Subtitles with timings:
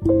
[0.00, 0.16] Halo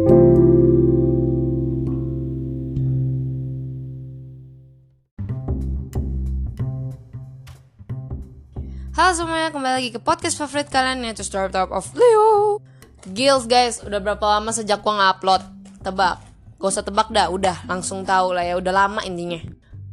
[9.16, 12.60] semuanya, kembali lagi ke podcast favorit kalian yaitu Startup of Leo.
[13.08, 15.40] Gils guys, udah berapa lama sejak gua ngupload?
[15.80, 16.20] Tebak,
[16.60, 19.40] gak usah tebak dah, udah langsung tahu lah ya, udah lama intinya.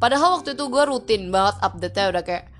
[0.04, 2.52] Padahal waktu itu gue rutin banget update-nya udah kayak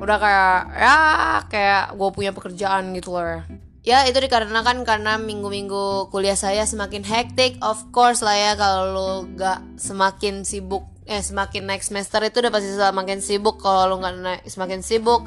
[0.00, 0.96] Udah kayak, ya
[1.44, 7.56] kayak gue punya pekerjaan gitu loh Ya itu dikarenakan karena minggu-minggu kuliah saya semakin hektik
[7.64, 12.54] Of course lah ya kalau lo gak semakin sibuk eh semakin next semester itu udah
[12.54, 15.26] pasti semakin sibuk kalau lu nggak naik semakin sibuk.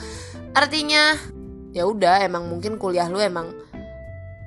[0.55, 1.19] Artinya
[1.75, 3.51] ya udah emang mungkin kuliah lu emang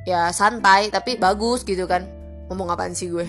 [0.08, 2.08] ya santai tapi bagus gitu kan.
[2.48, 3.28] Ngomong apaan sih gue?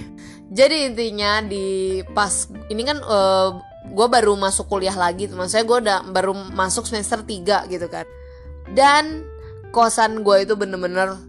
[0.56, 3.60] Jadi intinya di pas ini kan uh,
[3.92, 8.08] gue baru masuk kuliah lagi teman saya gue udah baru masuk semester 3 gitu kan.
[8.72, 9.28] Dan
[9.78, 11.22] kosan gue itu bener-bener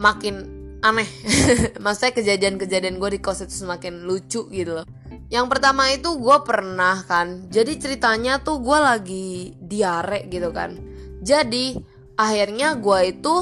[0.00, 0.48] makin
[0.80, 1.04] aneh.
[1.84, 4.88] Maksudnya kejadian-kejadian gue di kos itu semakin lucu gitu loh.
[5.28, 10.80] Yang pertama itu gue pernah kan Jadi ceritanya tuh gue lagi diare gitu kan.
[11.20, 11.76] Jadi
[12.16, 13.34] akhirnya gue itu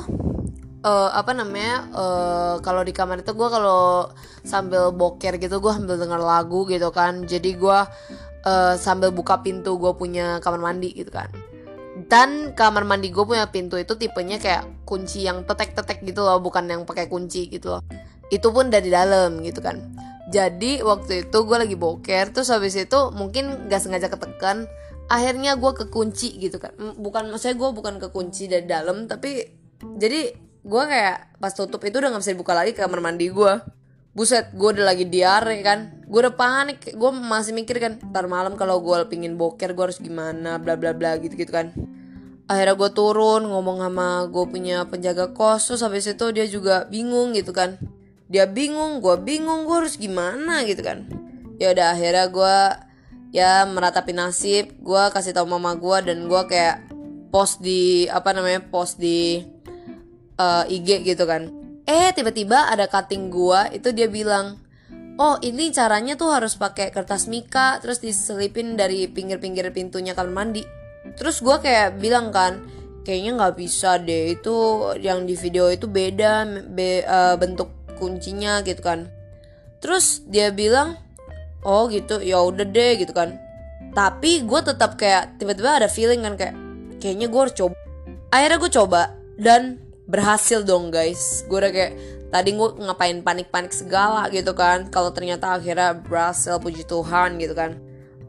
[0.82, 4.10] uh, apa namanya uh, kalau di kamar itu gue kalau
[4.42, 7.22] sambil boker gitu gue sambil denger lagu gitu kan.
[7.30, 7.78] Jadi gue
[8.42, 11.30] uh, sambil buka pintu gue punya kamar mandi gitu kan
[12.04, 16.68] dan kamar mandi gue punya pintu itu tipenya kayak kunci yang tetek-tetek gitu loh bukan
[16.68, 17.82] yang pakai kunci gitu loh.
[18.28, 19.80] Itu pun dari dalam gitu kan.
[20.28, 24.68] Jadi waktu itu gue lagi boker terus habis itu mungkin gak sengaja ketekan
[25.08, 26.76] akhirnya gue kekunci gitu kan.
[26.76, 29.48] Bukan maksudnya gue bukan kekunci dari dalam tapi
[29.80, 33.52] jadi gue kayak pas tutup itu udah gak bisa dibuka lagi kamar mandi gue
[34.16, 36.08] buset gue udah lagi diare kan.
[36.08, 36.96] Gue udah panik.
[36.96, 40.56] Gue masih mikir kan ntar malam kalau gue pingin boker gue harus gimana?
[40.56, 41.76] Bla bla bla gitu gitu kan.
[42.48, 45.68] Akhirnya gue turun ngomong sama gue punya penjaga kos.
[45.68, 47.76] Terus habis itu dia juga bingung gitu kan.
[48.32, 51.04] Dia bingung gue bingung gue harus gimana gitu kan.
[51.60, 52.56] Ya udah akhirnya gue
[53.36, 54.72] ya meratapi nasib.
[54.80, 56.88] Gue kasih tau mama gue dan gue kayak
[57.28, 59.44] post di apa namanya post di
[60.40, 61.65] uh, eh, IG gitu kan
[61.96, 64.60] eh tiba-tiba ada cutting gue itu dia bilang
[65.16, 70.62] oh ini caranya tuh harus pakai kertas mika terus diselipin dari pinggir-pinggir pintunya kamar mandi.
[71.16, 72.60] Terus gue kayak bilang kan
[73.06, 74.56] kayaknya nggak bisa deh itu
[75.00, 79.08] yang di video itu beda be, uh, bentuk kuncinya gitu kan.
[79.80, 81.00] Terus dia bilang
[81.64, 83.40] oh gitu ya udah deh gitu kan.
[83.96, 86.54] Tapi gue tetap kayak tiba-tiba ada feeling kan kayak
[87.00, 87.74] kayaknya gue harus coba.
[88.28, 89.02] Akhirnya gue coba
[89.40, 91.92] dan berhasil dong guys gue udah kayak
[92.30, 97.78] tadi gue ngapain panik-panik segala gitu kan kalau ternyata akhirnya berhasil puji Tuhan gitu kan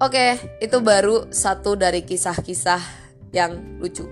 [0.02, 2.82] oke itu baru satu dari kisah-kisah
[3.34, 4.06] yang lucu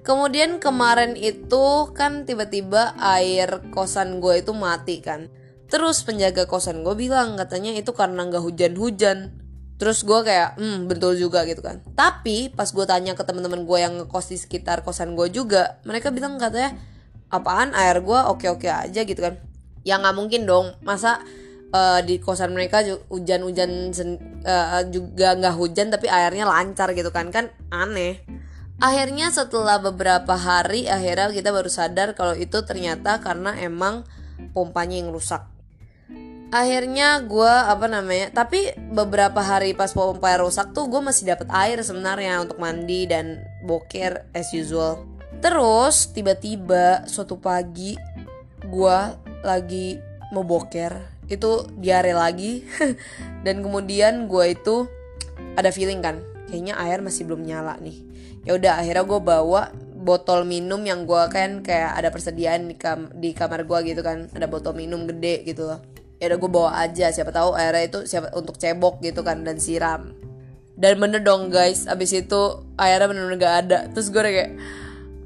[0.00, 5.28] Kemudian kemarin itu kan tiba-tiba air kosan gue itu mati kan.
[5.68, 9.36] Terus penjaga kosan gue bilang katanya itu karena nggak hujan-hujan.
[9.80, 11.80] Terus gue kayak, hmm betul juga gitu kan.
[11.96, 16.12] Tapi pas gue tanya ke teman-teman gue yang ngekos di sekitar kosan gue juga, mereka
[16.12, 16.76] bilang katanya
[17.32, 19.40] apaan air gue oke-oke aja gitu kan.
[19.80, 21.24] Ya nggak mungkin dong, masa
[21.74, 23.94] uh, di kosan mereka hujan-hujan
[24.44, 28.22] uh, juga nggak hujan tapi airnya lancar gitu kan kan aneh
[28.80, 34.08] akhirnya setelah beberapa hari akhirnya kita baru sadar kalau itu ternyata karena emang
[34.56, 35.46] pompanya yang rusak
[36.50, 41.78] akhirnya gue apa namanya tapi beberapa hari pas pompa rusak tuh gue masih dapat air
[41.78, 45.06] sebenarnya untuk mandi dan boker as usual.
[45.38, 47.94] Terus tiba-tiba suatu pagi
[48.66, 48.98] gue
[49.46, 49.96] lagi
[50.34, 52.66] mau boker itu diare lagi.
[53.46, 54.84] Dan kemudian gue itu
[55.56, 57.96] ada feeling kan kayaknya air masih belum nyala nih.
[58.44, 59.62] Ya udah akhirnya gue bawa
[60.00, 62.76] botol minum yang gue kan kayak ada persediaan di,
[63.16, 65.89] di kamar gue gitu kan ada botol minum gede gitu loh
[66.20, 69.56] ya udah gue bawa aja siapa tahu airnya itu siapa untuk cebok gitu kan dan
[69.56, 70.12] siram.
[70.76, 73.78] Dan bener dong guys abis itu airnya bener-bener gak ada.
[73.88, 74.52] Terus gue kayak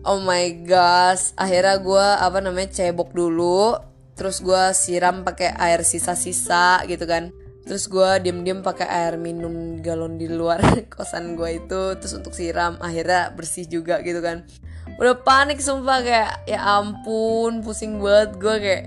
[0.07, 3.75] oh my gosh akhirnya gue apa namanya cebok dulu.
[4.15, 7.35] Terus gue siram pakai air sisa-sisa gitu kan.
[7.67, 10.63] Terus gue diem-diem pakai air minum galon di luar
[10.95, 14.47] kosan gue itu terus untuk siram akhirnya bersih juga gitu kan.
[14.95, 18.85] Udah panik sumpah kayak ya ampun pusing banget gue kayak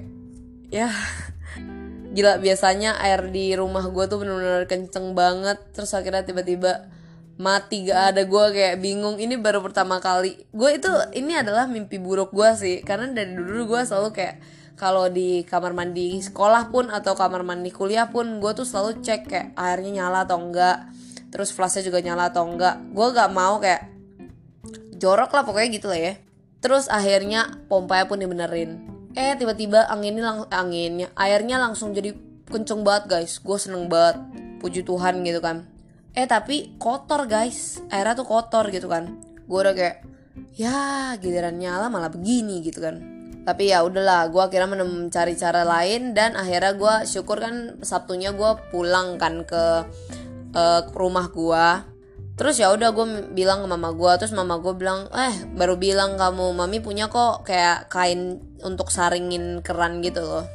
[0.72, 0.92] ya
[2.18, 5.62] gila biasanya air di rumah gue tuh bener-bener kenceng banget.
[5.70, 6.90] Terus akhirnya tiba-tiba
[7.38, 8.26] mati gak ada.
[8.26, 9.22] Gue kayak bingung.
[9.22, 10.50] Ini baru pertama kali.
[10.50, 12.82] Gue itu ini adalah mimpi buruk gue sih.
[12.82, 14.36] Karena dari dulu gue selalu kayak
[14.74, 19.22] kalau di kamar mandi sekolah pun atau kamar mandi kuliah pun gue tuh selalu cek
[19.30, 20.90] kayak airnya nyala atau enggak.
[21.30, 22.82] Terus flashnya juga nyala atau enggak.
[22.98, 23.94] Gue gak mau kayak
[24.98, 26.14] jorok lah pokoknya gitu lah ya.
[26.66, 32.12] Terus akhirnya pompanya pun dibenerin eh tiba-tiba anginnya lang anginnya airnya langsung jadi
[32.48, 33.40] kenceng banget guys.
[33.44, 34.24] Gue seneng banget.
[34.58, 35.68] Puji Tuhan gitu kan.
[36.18, 37.84] Eh tapi kotor guys.
[37.92, 39.20] Airnya tuh kotor gitu kan.
[39.46, 39.98] Gue udah kayak
[40.58, 42.98] ya giliran nyala malah begini gitu kan.
[43.48, 48.52] Tapi ya udahlah gue akhirnya mencari cara lain dan akhirnya gue syukur kan sabtunya gue
[48.76, 49.64] pulang kan ke
[50.52, 51.66] uh, rumah gue
[52.38, 56.22] terus ya udah gue bilang ke mama gue terus mama gue bilang eh baru bilang
[56.22, 60.46] kamu mami punya kok kayak kain untuk saringin keran gitu loh.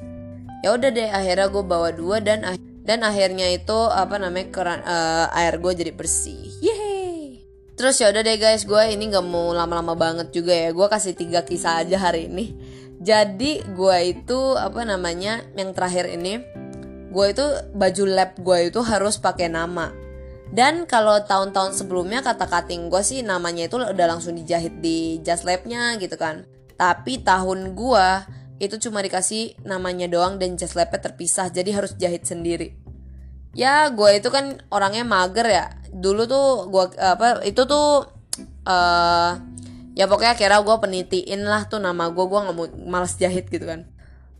[0.62, 2.46] Ya udah deh akhirnya gue bawa dua dan
[2.86, 6.54] dan akhirnya itu apa namanya keran uh, air gue jadi bersih.
[6.62, 7.42] Yeay.
[7.74, 11.18] Terus ya udah deh guys gue ini nggak mau lama-lama banget juga ya gue kasih
[11.18, 12.54] tiga kisah aja hari ini.
[13.02, 16.38] Jadi gue itu apa namanya yang terakhir ini
[17.10, 17.44] gue itu
[17.74, 20.01] baju lab gue itu harus pakai nama
[20.52, 25.48] dan kalau tahun-tahun sebelumnya kata cutting gue sih namanya itu udah langsung dijahit di just
[25.48, 26.44] labnya gitu kan.
[26.76, 28.08] Tapi tahun gue
[28.60, 32.76] itu cuma dikasih namanya doang dan just labnya terpisah jadi harus jahit sendiri.
[33.56, 35.66] Ya gue itu kan orangnya mager ya.
[35.88, 38.12] Dulu tuh gue apa itu tuh
[38.68, 39.32] uh,
[39.96, 43.64] ya pokoknya kira gue penitiin lah tuh nama gue gue nggak mau males jahit gitu
[43.64, 43.88] kan.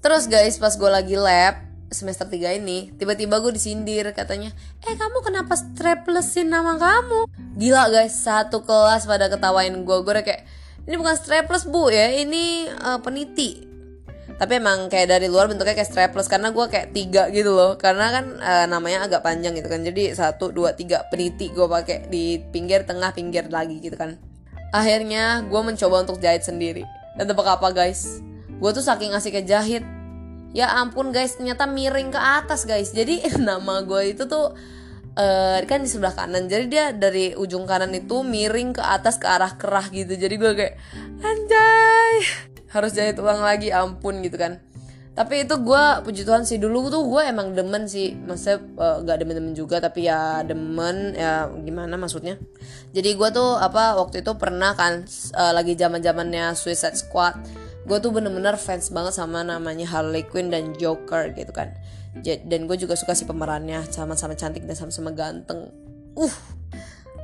[0.05, 4.51] Terus guys pas gue lagi lab semester 3 ini tiba-tiba gue disindir katanya
[4.85, 7.29] eh kamu kenapa straplesin nama kamu?
[7.57, 10.43] Gila guys satu kelas pada ketawain gue gue kayak
[10.83, 13.71] ini bukan strapless bu ya ini uh, peniti.
[14.33, 17.79] Tapi emang kayak dari luar bentuknya kayak strapless karena gue kayak tiga gitu loh.
[17.79, 22.11] Karena kan uh, namanya agak panjang gitu kan jadi satu dua tiga peniti gue pakai
[22.11, 24.19] di pinggir tengah pinggir lagi gitu kan.
[24.75, 26.83] Akhirnya gue mencoba untuk jahit sendiri.
[27.15, 28.19] Dan tebak apa guys?
[28.59, 29.87] Gue tuh saking asik jahit
[30.53, 32.93] ya ampun guys ternyata miring ke atas guys.
[32.93, 34.53] Jadi nama gue itu tuh
[35.17, 36.47] uh, kan di sebelah kanan.
[36.47, 40.15] Jadi dia dari ujung kanan itu miring ke atas ke arah kerah gitu.
[40.15, 40.75] Jadi gue kayak
[41.21, 42.15] anjay
[42.73, 44.61] harus jahit ulang lagi ampun gitu kan.
[45.13, 48.17] Tapi itu gue puji Tuhan sih dulu tuh gue emang demen sih.
[48.17, 52.41] Maksudnya uh, gak demen-demen juga tapi ya demen ya gimana maksudnya.
[52.97, 55.05] Jadi gue tuh apa waktu itu pernah kan
[55.37, 57.37] uh, lagi zaman zamannya Suicide Squad
[57.83, 61.75] gue tuh bener-bener fans banget sama namanya Harley Quinn dan Joker gitu kan.
[62.23, 65.73] Dan gue juga suka si pemerannya sama-sama cantik dan sama-sama ganteng.
[66.13, 66.35] Uh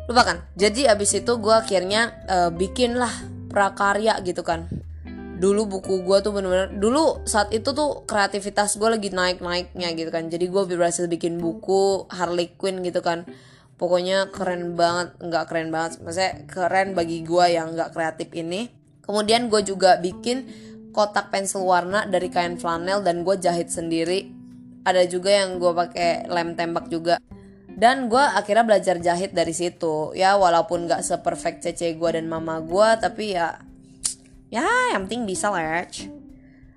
[0.09, 0.39] lupa kan?
[0.57, 3.13] Jadi abis itu gue akhirnya uh, bikin lah
[3.53, 4.67] prakarya gitu kan.
[5.39, 10.33] Dulu buku gue tuh bener-bener dulu saat itu tuh kreativitas gue lagi naik-naiknya gitu kan.
[10.33, 13.29] Jadi gue berhasil bikin buku Harley Quinn gitu kan.
[13.77, 16.01] Pokoknya keren banget nggak keren banget.
[16.01, 18.78] Maksudnya keren bagi gue yang nggak kreatif ini
[19.09, 20.45] Kemudian gue juga bikin
[20.93, 24.29] kotak pensil warna dari kain flanel dan gue jahit sendiri.
[24.85, 27.17] Ada juga yang gue pakai lem tembak juga.
[27.73, 30.13] Dan gue akhirnya belajar jahit dari situ.
[30.13, 33.57] Ya walaupun gak seperfect cece gue dan mama gue, tapi ya
[34.53, 35.89] ya yang penting bisa lah.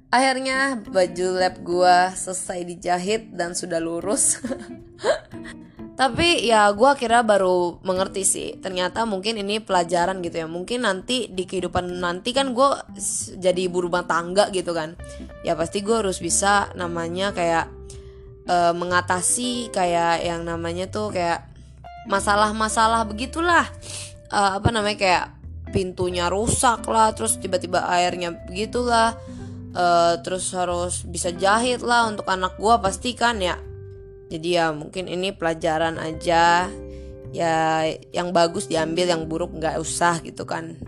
[0.07, 4.39] Akhirnya baju lab gue selesai dijahit dan sudah lurus.
[6.01, 10.50] tapi ya gue akhirnya baru mengerti sih ternyata mungkin ini pelajaran gitu ya.
[10.50, 12.69] Mungkin nanti di kehidupan nanti kan gue
[13.38, 14.98] jadi ibu rumah tangga gitu kan.
[15.45, 17.69] Ya pasti gue harus bisa namanya kayak
[18.50, 21.45] uh, mengatasi kayak yang namanya tuh kayak
[22.09, 23.69] masalah-masalah begitulah.
[24.33, 25.25] Uh, apa namanya kayak
[25.69, 29.13] pintunya rusak lah terus tiba-tiba airnya begitulah.
[29.77, 33.54] Uh, terus harus bisa jahit lah untuk anak gue pasti kan ya
[34.31, 36.71] jadi ya mungkin ini pelajaran aja.
[37.31, 40.80] Ya yang bagus diambil yang buruk nggak usah gitu kan.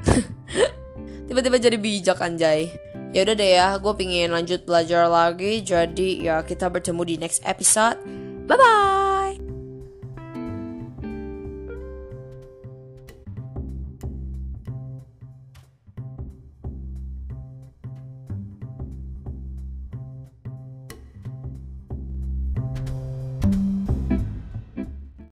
[1.28, 2.72] Tiba-tiba jadi bijak anjay.
[3.12, 5.60] Ya udah deh ya gue pingin lanjut belajar lagi.
[5.60, 8.00] Jadi ya kita bertemu di next episode.
[8.48, 9.13] Bye bye